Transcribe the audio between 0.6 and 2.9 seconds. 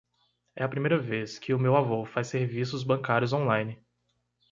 a primeira vez que o meu avô faz serviços